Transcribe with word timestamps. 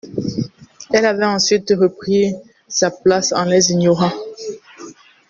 Elle 0.91 1.05
avait 1.05 1.27
ensuite 1.27 1.71
repris 1.79 2.33
sa 2.67 2.89
place 2.89 3.33
en 3.33 3.43
les 3.45 3.69
ignorant. 3.69 4.11